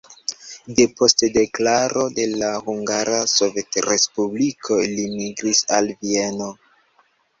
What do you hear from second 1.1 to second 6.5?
deklaro de la Hungara Sovetrespubliko li migris al Vieno.